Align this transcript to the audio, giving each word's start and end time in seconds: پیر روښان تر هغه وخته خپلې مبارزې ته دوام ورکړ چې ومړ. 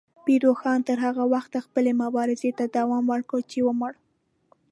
پیر 0.25 0.41
روښان 0.47 0.79
تر 0.87 0.97
هغه 1.05 1.23
وخته 1.33 1.57
خپلې 1.65 1.91
مبارزې 2.03 2.51
ته 2.57 2.65
دوام 2.77 3.03
ورکړ 3.13 3.39
چې 3.51 3.59
ومړ. 3.65 3.91